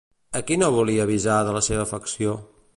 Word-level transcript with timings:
A 0.37 0.39
qui 0.47 0.57
no 0.61 0.69
volia 0.77 1.05
avisar 1.05 1.37
de 1.49 1.55
la 1.59 1.61
seva 1.71 1.87
afecció? 1.87 2.37